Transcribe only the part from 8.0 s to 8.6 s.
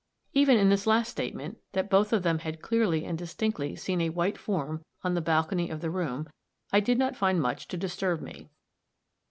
me.